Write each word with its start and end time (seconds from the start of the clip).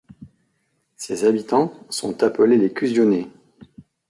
Ses 0.95 1.25
habitants 1.25 1.73
sont 1.91 2.23
appelés 2.23 2.57
les 2.57 2.73
Cuzionnais. 2.73 3.27